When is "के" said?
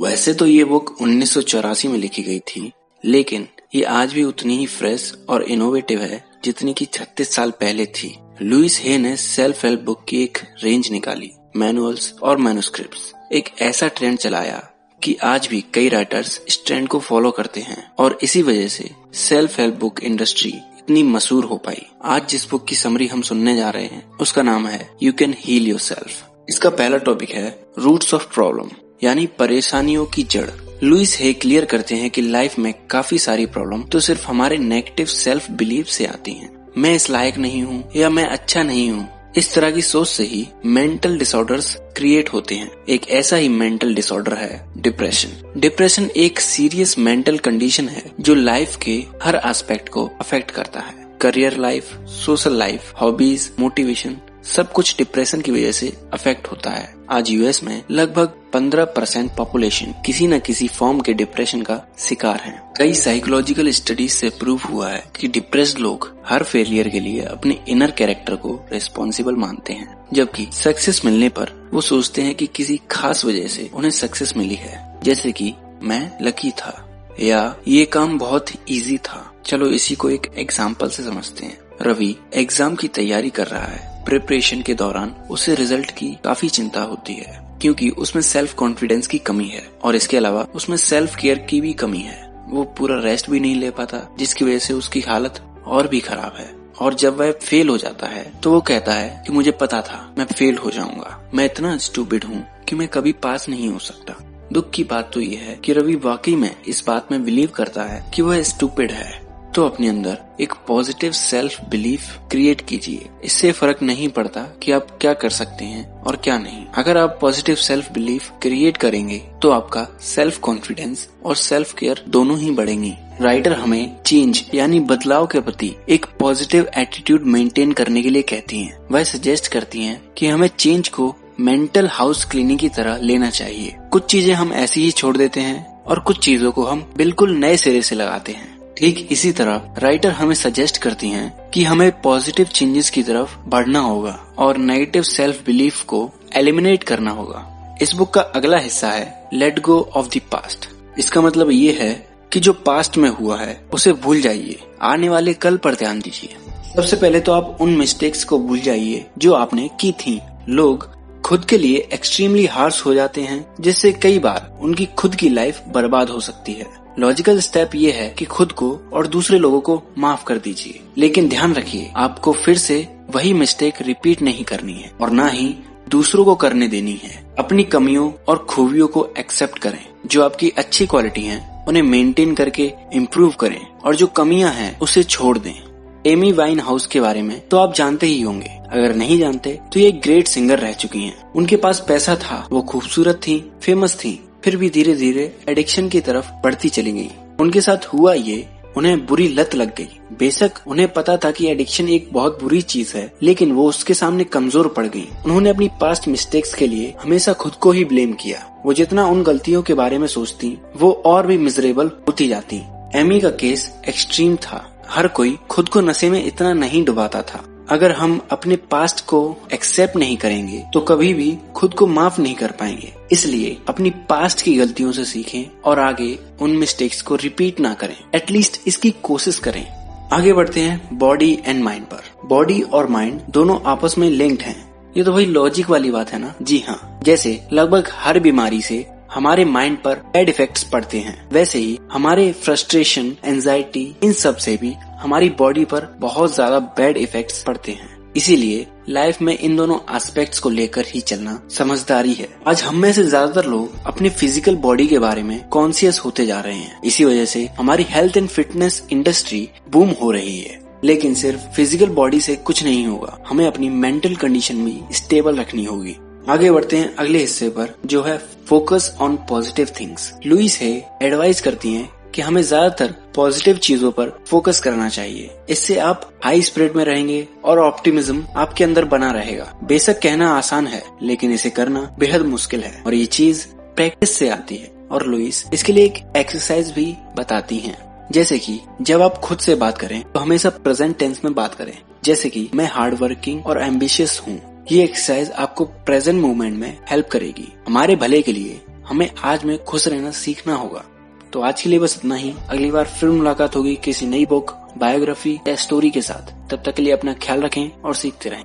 48.76-49.02, 61.00-61.12, 66.88-67.00, 84.62-84.74, 125.26-125.40, 128.02-128.10, 161.44-161.58, 186.86-187.00, 206.54-206.66, 209.62-209.74, 254.86-254.98, 298.22-298.32, 301.62-301.70, 305.90-306.02, 306.74-306.82